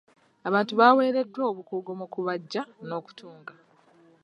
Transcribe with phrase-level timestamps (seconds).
[0.47, 3.53] Abantu baweereddwa obukugu mu kubajja n'okutunga.